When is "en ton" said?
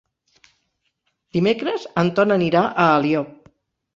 2.03-2.35